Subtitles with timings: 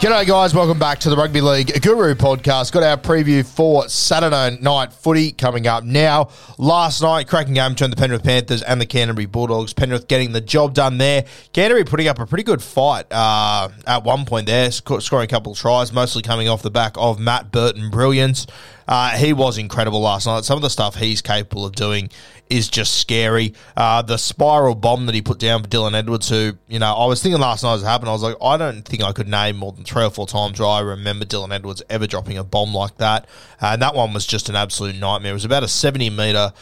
[0.00, 0.54] G'day, guys.
[0.54, 2.70] Welcome back to the Rugby League Guru podcast.
[2.70, 6.28] Got our preview for Saturday night footy coming up now.
[6.56, 9.72] Last night, cracking game between the Penrith Panthers and the Canterbury Bulldogs.
[9.72, 11.24] Penrith getting the job done there.
[11.52, 15.28] Canterbury putting up a pretty good fight uh, at one point there, sc- scoring a
[15.28, 18.46] couple of tries, mostly coming off the back of Matt Burton brilliance.
[18.86, 20.44] Uh, he was incredible last night.
[20.44, 22.08] Some of the stuff he's capable of doing
[22.50, 23.54] is just scary.
[23.76, 27.06] Uh, the spiral bomb that he put down for Dylan Edwards, who, you know, I
[27.06, 29.28] was thinking last night as it happened, I was like, I don't think I could
[29.28, 32.44] name more than three or four times where I remember Dylan Edwards ever dropping a
[32.44, 33.26] bomb like that.
[33.60, 35.32] Uh, and that one was just an absolute nightmare.
[35.32, 36.52] It was about a 70 metre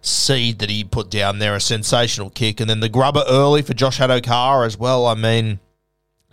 [0.00, 2.60] seed that he put down there, a sensational kick.
[2.60, 5.06] And then the grubber early for Josh Addo-Carr as well.
[5.06, 5.58] I mean,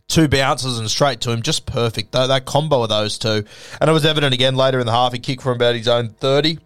[0.07, 2.11] two bounces and straight to him, just perfect.
[2.11, 3.43] Though that combo of those two,
[3.81, 5.13] and it was evident again later in the half.
[5.13, 6.59] He kicked from about his own thirty.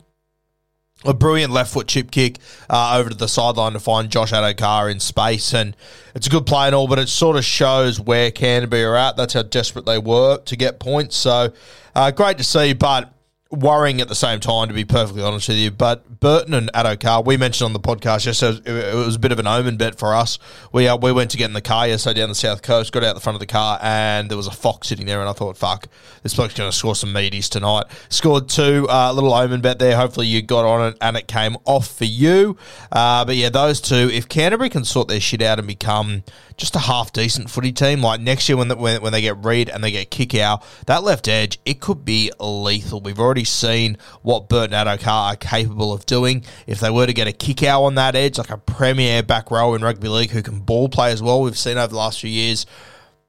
[1.06, 4.90] A brilliant left foot chip kick uh, over to the sideline to find Josh Addo-Carr
[4.90, 5.76] in space, and
[6.16, 9.16] it's a good play and all, but it sort of shows where Canterbury are at.
[9.16, 11.16] That's how desperate they were to get points.
[11.16, 11.54] So
[11.96, 13.14] uh, great to see, but
[13.50, 15.72] worrying at the same time, to be perfectly honest with you.
[15.72, 19.40] But Burton and Addo-Carr, we mentioned on the podcast yesterday, it was a bit of
[19.40, 20.38] an omen bet for us.
[20.72, 23.04] We uh, we went to get in the car yesterday down the south coast, got
[23.04, 25.34] out the front of the car, and there was a fox sitting there, and I
[25.34, 25.88] thought, fuck,
[26.24, 27.86] this bloke's going to score some meaties tonight.
[28.10, 29.96] Scored two, uh, little omen bet there.
[29.96, 32.58] Hopefully you got on it, and it came off for you.
[32.92, 36.24] Uh, but yeah, those two, if Canterbury can sort their shit out and become
[36.58, 39.46] just a half decent footy team, like next year when, the, when, when they get
[39.46, 43.00] Reed and they get Kikau, that left edge, it could be lethal.
[43.00, 46.44] We've already seen what Burton Addo-Carr are capable of doing.
[46.66, 49.74] If they were to get a Kikau on that edge, like a premier back row
[49.74, 52.30] in rugby league who can ball play as well, we've seen over the last few
[52.30, 52.66] years.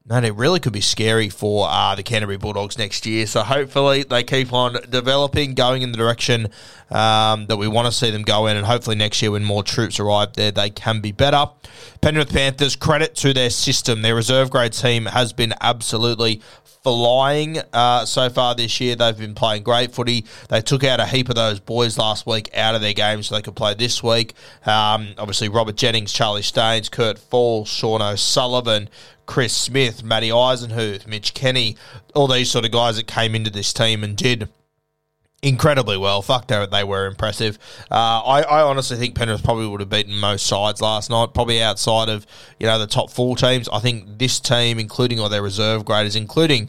[0.06, 3.26] Man, it really could be scary for uh, the Canterbury Bulldogs next year.
[3.26, 6.48] So hopefully they keep on developing, going in the direction
[6.90, 9.62] um, that we want to see them go in, and hopefully next year when more
[9.62, 11.50] troops arrive there, they can be better.
[12.00, 14.00] Penrith Panthers, credit to their system.
[14.00, 16.40] Their reserve grade team has been absolutely
[16.88, 18.96] flying uh, so far this year.
[18.96, 20.24] They've been playing great footy.
[20.48, 23.34] They took out a heap of those boys last week out of their games so
[23.34, 24.32] they could play this week.
[24.64, 28.88] Um, obviously, Robert Jennings, Charlie Staines, Kurt Fall, Sean O'Sullivan,
[29.26, 31.76] Chris Smith, Matty Eisenhuth, Mitch Kenny,
[32.14, 34.48] all these sort of guys that came into this team and did
[35.42, 36.22] incredibly well.
[36.22, 37.58] Fuck, they, were impressive.
[37.90, 41.62] Uh, I, I honestly think Penrith probably would have beaten most sides last night, probably
[41.62, 42.26] outside of
[42.58, 43.68] you know the top four teams.
[43.68, 46.68] I think this team, including all their reserve graders, including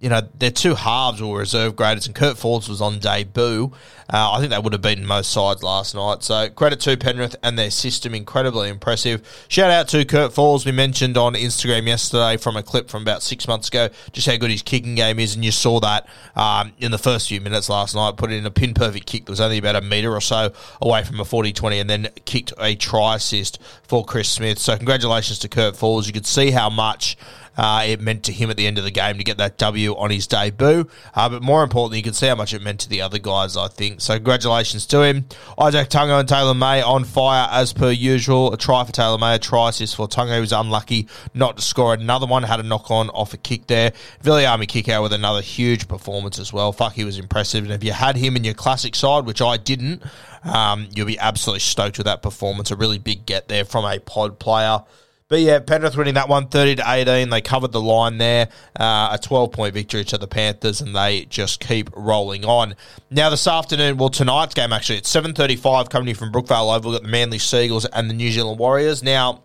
[0.00, 3.70] you know, their two halves were reserve graders, and Kurt Forbes was on debut.
[4.12, 6.24] Uh, I think they would have beaten most sides last night.
[6.24, 9.22] So credit to Penrith and their system, incredibly impressive.
[9.46, 10.64] Shout out to Kurt Forbes.
[10.64, 14.36] We mentioned on Instagram yesterday from a clip from about six months ago, just how
[14.36, 17.68] good his kicking game is, and you saw that um, in the first few minutes
[17.68, 18.16] last night.
[18.16, 21.04] Put in a pin perfect kick that was only about a metre or so away
[21.04, 24.58] from a 40-20, and then kicked a try assist for Chris Smith.
[24.58, 26.06] So congratulations to Kurt Forbes.
[26.06, 27.18] You could see how much
[27.56, 29.96] uh, it meant to him at the end of the game to get that W
[29.96, 30.88] on his debut.
[31.14, 33.56] Uh, but more importantly, you can see how much it meant to the other guys,
[33.56, 34.00] I think.
[34.00, 35.22] So congratulations to him.
[35.58, 38.52] Izack Tago and Taylor May on fire as per usual.
[38.52, 40.34] A try for Taylor May, a try assist for Tago.
[40.34, 42.42] He was unlucky not to score another one.
[42.42, 43.92] Had a knock on off a kick there.
[44.26, 46.72] Army Kikau with another huge performance as well.
[46.72, 47.64] Fuck, he was impressive.
[47.64, 50.02] And if you had him in your classic side, which I didn't,
[50.44, 52.70] um, you'll be absolutely stoked with that performance.
[52.70, 54.82] A really big get there from a pod player.
[55.30, 57.30] But yeah, Penrith winning that one 30 to 18.
[57.30, 58.48] They covered the line there.
[58.78, 62.74] Uh, a 12 point victory to the Panthers, and they just keep rolling on.
[63.10, 66.90] Now, this afternoon, well, tonight's game actually, it's 7.35 coming in from Brookvale Oval.
[66.90, 69.04] We've got the Manly Seagulls and the New Zealand Warriors.
[69.04, 69.44] Now,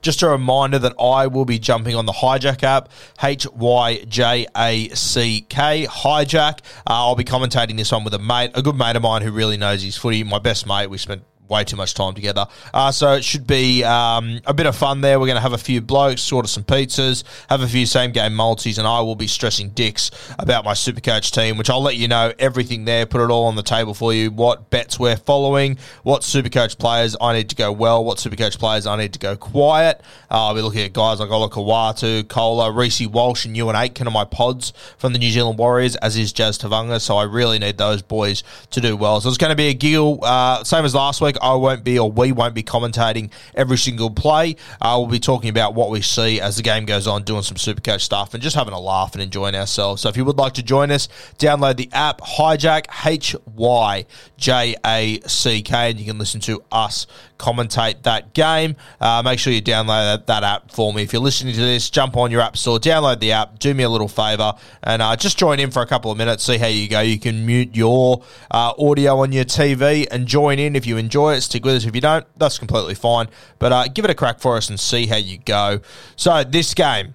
[0.00, 2.88] just a reminder that I will be jumping on the Hyjack app,
[3.20, 6.60] H Y J A C K, Hyjack.
[6.88, 9.32] Uh, I'll be commentating this one with a mate, a good mate of mine who
[9.32, 10.88] really knows his footy, my best mate.
[10.88, 12.46] We spent way too much time together.
[12.72, 15.20] Uh, so it should be um, a bit of fun there.
[15.20, 18.34] We're going to have a few blokes, order some pizzas, have a few same game
[18.34, 22.08] multis, and I will be stressing dicks about my Supercoach team, which I'll let you
[22.08, 25.76] know everything there, put it all on the table for you, what bets we're following,
[26.02, 29.36] what Supercoach players I need to go well, what Supercoach players I need to go
[29.36, 30.00] quiet.
[30.30, 34.06] Uh, I'll be looking at guys like Ola Kawatu, Koula, Reece Walsh, and Euan Aitken
[34.06, 37.00] are my pods from the New Zealand Warriors, as is Jazz Tevaga.
[37.00, 39.20] So I really need those boys to do well.
[39.20, 41.33] So it's going to be a giggle, uh, same as last week.
[41.42, 44.56] I won't be, or we won't be commentating every single play.
[44.80, 47.56] Uh, we'll be talking about what we see as the game goes on, doing some
[47.56, 50.02] Supercoach stuff, and just having a laugh and enjoying ourselves.
[50.02, 51.08] So if you would like to join us,
[51.38, 56.62] download the app Hyjack H Y J A C K, and you can listen to
[56.70, 57.06] us
[57.38, 58.76] commentate that game.
[59.00, 61.02] Uh, make sure you download that, that, app for me.
[61.02, 63.82] If you're listening to this, jump on your app store, download the app, do me
[63.84, 64.52] a little favor,
[64.82, 67.00] and uh, just join in for a couple of minutes, see how you go.
[67.00, 71.23] You can mute your uh, audio on your TV and join in if you enjoy
[71.30, 71.40] it.
[71.42, 71.84] Stick with us.
[71.84, 73.28] If you don't, that's completely fine.
[73.58, 75.80] But uh, give it a crack for us and see how you go.
[76.16, 77.14] So, this game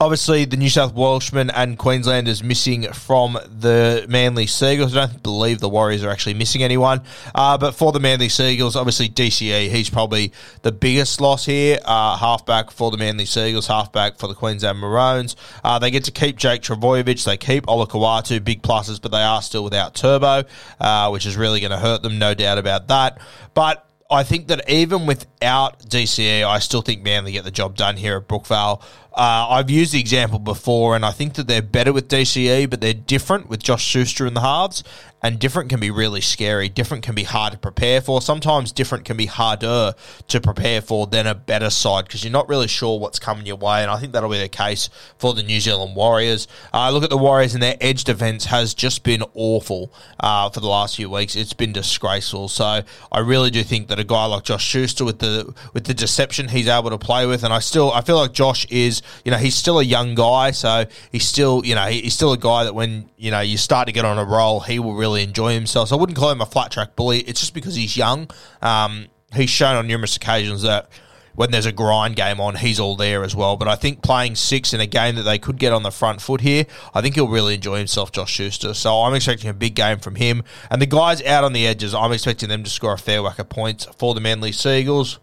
[0.00, 4.96] obviously the New South Welshmen and Queenslanders missing from the Manly Seagulls.
[4.96, 7.02] I don't believe the Warriors are actually missing anyone.
[7.34, 10.32] Uh, but for the Manly Seagulls, obviously DCE, he's probably
[10.62, 11.78] the biggest loss here.
[11.84, 15.36] Uh, halfback for the Manly Seagulls, halfback for the Queensland Maroons.
[15.62, 17.22] Uh, they get to keep Jake Trbojevic.
[17.24, 20.44] They keep Olakau'atu, big pluses, but they are still without Turbo,
[20.80, 23.20] uh, which is really going to hurt them, no doubt about that.
[23.52, 27.96] But I think that even without DCE, I still think Manly get the job done
[27.96, 28.82] here at Brookvale.
[29.12, 32.80] Uh, I've used the example before, and I think that they're better with DCE, but
[32.80, 34.84] they're different with Josh Schuster in the halves
[35.22, 36.68] and different can be really scary.
[36.68, 38.22] Different can be hard to prepare for.
[38.22, 39.94] Sometimes different can be harder
[40.28, 43.56] to prepare for than a better side because you're not really sure what's coming your
[43.56, 43.82] way.
[43.82, 46.48] And I think that'll be the case for the New Zealand Warriors.
[46.72, 50.60] Uh, look at the Warriors and their edge defense has just been awful uh, for
[50.60, 51.36] the last few weeks.
[51.36, 52.48] It's been disgraceful.
[52.48, 52.82] So
[53.12, 56.48] I really do think that a guy like Josh Schuster with the with the deception
[56.48, 59.38] he's able to play with, and I still I feel like Josh is you know
[59.38, 62.74] he's still a young guy, so he's still you know he's still a guy that
[62.74, 65.88] when you know you start to get on a roll, he will really enjoy himself.
[65.88, 67.20] So I wouldn't call him a flat track bully.
[67.20, 68.30] It's just because he's young.
[68.62, 70.88] Um, he's shown on numerous occasions that
[71.34, 73.56] when there's a grind game on, he's all there as well.
[73.56, 76.20] But I think playing six in a game that they could get on the front
[76.20, 78.74] foot here, I think he'll really enjoy himself, Josh Schuster.
[78.74, 80.42] So I'm expecting a big game from him.
[80.70, 83.38] And the guys out on the edges, I'm expecting them to score a fair whack
[83.38, 85.18] of points for the Manly Seagulls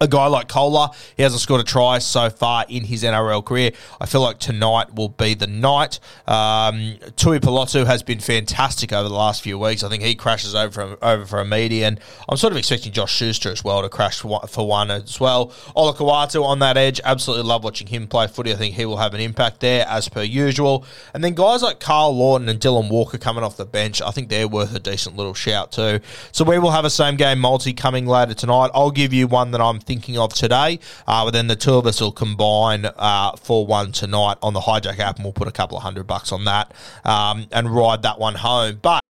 [0.00, 3.72] a guy like Koula, he hasn't scored a try so far in his NRL career.
[4.00, 5.98] I feel like tonight will be the night.
[6.26, 9.82] Um, Tuipulotu has been fantastic over the last few weeks.
[9.82, 11.98] I think he crashes over for, over for a median.
[12.28, 15.18] I'm sort of expecting Josh Schuster as well to crash for one, for one as
[15.18, 15.48] well.
[15.76, 17.00] Olakau'atu on that edge.
[17.04, 18.52] Absolutely love watching him play footy.
[18.52, 20.84] I think he will have an impact there as per usual.
[21.12, 24.28] And then guys like Karl Lawton and Dylan Walker coming off the bench, I think
[24.28, 26.00] they're worth a decent little shout too.
[26.32, 28.70] So we will have a same game multi coming later tonight.
[28.74, 30.78] I'll give you one that I'm thinking of today.
[31.06, 34.60] Uh, but then the two of us will combine uh, for one tonight on the
[34.60, 36.72] Hyjack app, and we'll put a couple of hundred bucks on that
[37.04, 38.78] um, and ride that one home.
[38.80, 39.00] But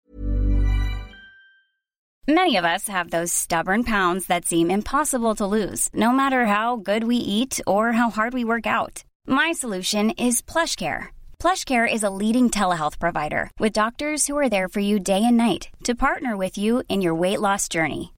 [2.29, 6.77] Many of us have those stubborn pounds that seem impossible to lose, no matter how
[6.77, 9.03] good we eat or how hard we work out.
[9.27, 11.07] My solution is PlushCare.
[11.43, 15.39] PlushCare is a leading telehealth provider with doctors who are there for you day and
[15.39, 18.13] night to partner with you in your weight loss journey.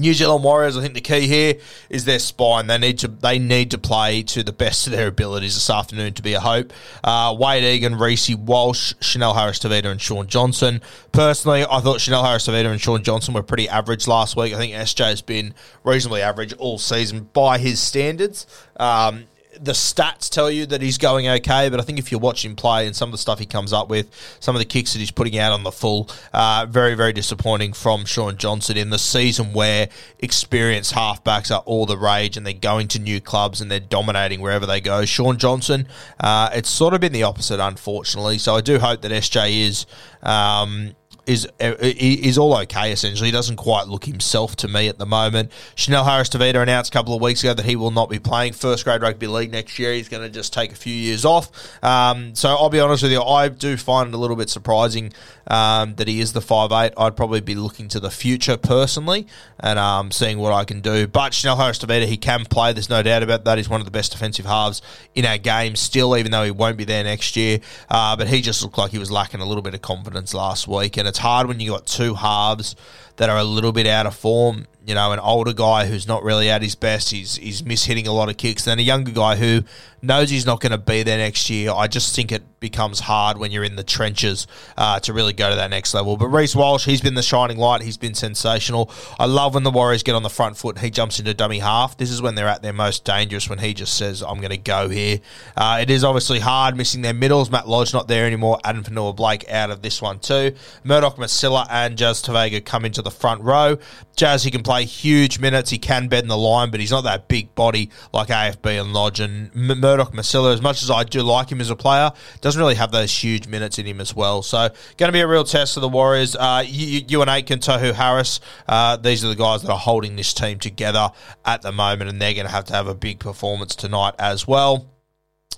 [0.00, 1.54] New Zealand Warriors, I think the key here
[1.88, 2.66] is their spine.
[2.66, 6.14] They need to they need to play to the best of their abilities this afternoon
[6.14, 6.72] to be a hope.
[7.04, 10.80] Uh, Wade Egan, Reece Walsh, Chanel Harris Tavita, and Shaun Johnson.
[11.12, 14.54] Personally, I thought Chanel Harris Tavita and Shaun Johnson were pretty average last week.
[14.54, 15.54] I think SJ has been
[15.84, 18.46] reasonably average all season by his standards.
[18.76, 19.24] Um,
[19.62, 22.56] the stats tell you that he's going okay, but I think if you watch him
[22.56, 24.08] play and some of the stuff he comes up with,
[24.40, 27.74] some of the kicks that he's putting out on the full, uh, very, very disappointing
[27.74, 29.88] from Shaun Johnson in the season where
[30.18, 34.40] experienced halfbacks are all the rage and they're going to new clubs and they're dominating
[34.40, 35.04] wherever they go.
[35.04, 35.86] Shaun Johnson,
[36.18, 38.38] uh, it's sort of been the opposite, unfortunately.
[38.38, 39.86] So I do hope that SJ is.
[40.22, 40.94] Um,
[41.26, 42.92] is uh, is all okay.
[42.92, 45.50] Essentially, he doesn't quite look himself to me at the moment.
[45.74, 48.52] Chanel Harris Tavita announced a couple of weeks ago that he will not be playing
[48.52, 49.92] first grade rugby league next year.
[49.92, 51.50] He's going to just take a few years off.
[51.84, 55.12] Um, so I'll be honest with you, I do find it a little bit surprising
[55.46, 56.92] um, that he is the five eight.
[56.96, 59.26] I'd probably be looking to the future personally
[59.58, 61.06] and um, seeing what I can do.
[61.06, 62.72] But Chanel Harris Tavita, he can play.
[62.72, 63.58] There's no doubt about that.
[63.58, 64.82] He's one of the best defensive halves
[65.14, 67.60] in our game still, even though he won't be there next year.
[67.88, 70.66] Uh, but he just looked like he was lacking a little bit of confidence last
[70.68, 72.74] week, and it's hard when you got two halves
[73.20, 74.66] that are a little bit out of form.
[74.86, 77.10] You know, an older guy who's not really at his best.
[77.10, 78.64] He's he's mishitting a lot of kicks.
[78.64, 79.62] Then a younger guy who
[80.02, 81.70] knows he's not going to be there next year.
[81.70, 84.46] I just think it becomes hard when you're in the trenches
[84.76, 86.16] uh, to really go to that next level.
[86.16, 87.82] But Reece Walsh, he's been the shining light.
[87.82, 88.90] He's been sensational.
[89.18, 91.96] I love when the Warriors get on the front foot he jumps into dummy half.
[91.96, 94.56] This is when they're at their most dangerous when he just says, I'm going to
[94.56, 95.20] go here.
[95.56, 97.50] Uh, it is obviously hard missing their middles.
[97.50, 98.58] Matt Lodge not there anymore.
[98.64, 100.54] Adam Fonua-Blake out of this one too.
[100.84, 103.78] Murdoch Masila and Jazz Tevaga come into the front row.
[104.16, 105.70] Jazz, he can play huge minutes.
[105.70, 109.20] He can bend the line, but he's not that big body like AFB and Lodge.
[109.20, 112.74] And Murdoch Masila, as much as I do like him as a player, doesn't really
[112.74, 114.42] have those huge minutes in him as well.
[114.42, 116.36] So, going to be a real test for the Warriors.
[116.36, 120.34] Uh, you, Euan Aitken, Tohu Harris, uh, these are the guys that are holding this
[120.34, 121.10] team together
[121.44, 124.46] at the moment, and they're going to have to have a big performance tonight as
[124.46, 124.86] well.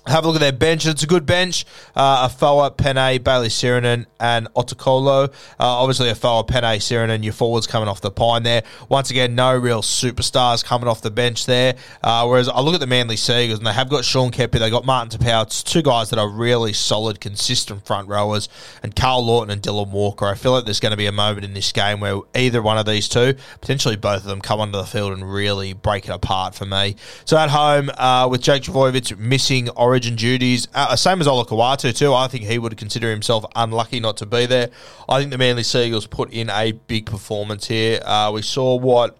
[0.05, 0.85] Have a look at their bench.
[0.85, 1.65] It's a good bench.
[1.95, 5.29] Uh, Afoa, Pene, Bayley Sironen, and Otukolo.
[5.29, 8.63] Uh, obviously, Afoa, Pene, Sironen, your forwards coming off the pine there.
[8.89, 11.75] Once again, no real superstars coming off the bench there.
[12.03, 14.69] Uh, whereas I look at the Manly Seagulls, and they have got Sean Keppie, they
[14.69, 15.43] got Martin Taupau.
[15.43, 18.49] It's two guys that are really solid, consistent front rowers,
[18.83, 20.25] and Karl Lawton and Dylan Walker.
[20.25, 22.77] I feel like there's going to be a moment in this game where either one
[22.77, 26.11] of these two, potentially both of them, come onto the field and really break it
[26.11, 26.97] apart for me.
[27.23, 30.69] So at home, uh, with Jake Trbojevic missing Origin duties.
[30.73, 32.13] Uh, same as Olakau'atu too.
[32.13, 34.69] I think he would consider himself unlucky not to be there.
[35.09, 37.99] I think the Manly Seagulls put in a big performance here.
[38.05, 39.17] Uh, we saw what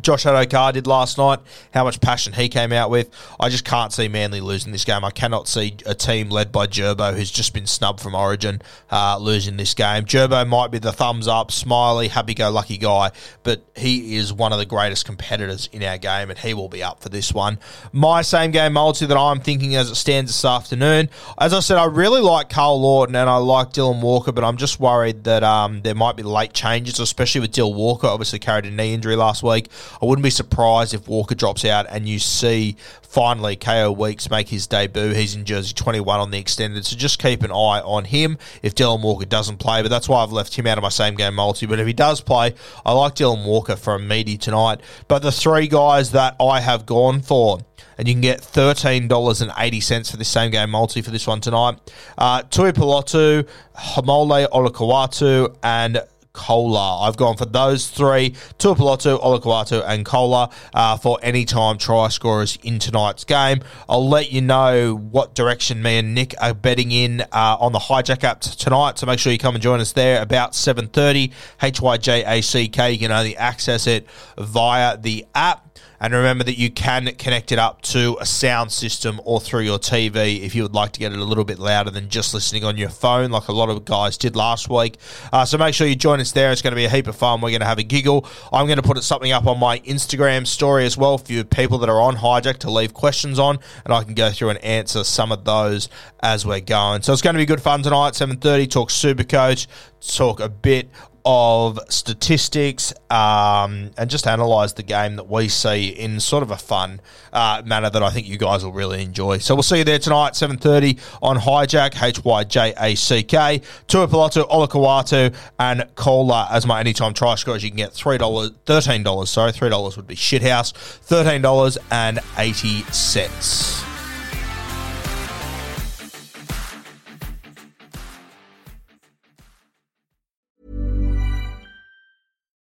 [0.00, 1.40] Josh Addo-Carr did last night,
[1.74, 3.10] how much passion he came out with.
[3.38, 5.04] I just can't see Manly losing this game.
[5.04, 9.18] I cannot see a team led by Gerbo, who's just been snubbed from Origin, uh,
[9.18, 10.04] losing this game.
[10.04, 13.10] Gerbo might be the thumbs up, smiley, happy go lucky guy,
[13.42, 16.82] but he is one of the greatest competitors in our game, and he will be
[16.82, 17.58] up for this one.
[17.92, 21.10] My same game multi that I'm thinking as it stands this afternoon.
[21.38, 24.56] As I said, I really like Karl Lawton and I like Dylan Walker, but I'm
[24.56, 28.06] just worried that um, there might be late changes, especially with Dylan Walker.
[28.06, 29.68] Obviously, carried a knee injury last week.
[30.00, 34.48] I wouldn't be surprised if Walker drops out and you see finally Kaeo Weeks make
[34.48, 35.10] his debut.
[35.10, 38.74] He's in jersey 21 on the extended, so just keep an eye on him if
[38.74, 39.82] Dylan Walker doesn't play.
[39.82, 41.66] But that's why I've left him out of my same game multi.
[41.66, 44.80] But if he does play, I like Dylan Walker for a meaty tonight.
[45.08, 47.60] But the three guys that I have gone for
[47.98, 51.78] and you can get $13.80 for this same game multi for this one tonight.
[52.16, 53.46] Uh, Tuipulotu,
[53.76, 57.02] Haumole Olakau'atu, and Koula.
[57.02, 62.58] I've gone for those three, Tuipulotu, Olakau'atu, and Koula uh, for any time try scorers
[62.62, 63.60] in tonight's game.
[63.88, 67.78] I'll let you know what direction me and Nick are betting in uh, on the
[67.78, 72.92] Hyjack app tonight, so make sure you come and join us there about 7.30, H-Y-J-A-C-K.
[72.92, 74.06] You can only access it
[74.38, 75.71] via the app.
[76.02, 79.78] And remember that you can connect it up to a sound system or through your
[79.78, 82.64] TV if you would like to get it a little bit louder than just listening
[82.64, 84.98] on your phone, like a lot of guys did last week.
[85.32, 86.50] Uh, so make sure you join us there.
[86.50, 87.40] It's going to be a heap of fun.
[87.40, 88.26] We're going to have a giggle.
[88.52, 91.78] I'm going to put something up on my Instagram story as well for you people
[91.78, 95.04] that are on Hyjack to leave questions on, and I can go through and answer
[95.04, 95.88] some of those
[96.20, 97.02] as we're going.
[97.02, 98.14] So it's going to be good fun tonight.
[98.14, 98.68] 7:30.
[98.68, 99.68] Talk Super Coach.
[100.00, 100.90] Talk a bit
[101.24, 106.56] of statistics um, and just analyse the game that we see in sort of a
[106.56, 107.00] fun
[107.32, 109.38] uh, manner that I think you guys will really enjoy.
[109.38, 113.62] So we'll see you there tonight, 7.30 on Hyjack, H-Y-J-A-C-K.
[113.88, 117.62] Tuipulotu, Olakau'atu and Koula as my anytime try scorers.
[117.62, 120.72] You can get $3, $13, sorry, $3 would be shithouse,
[121.06, 123.91] $13.80.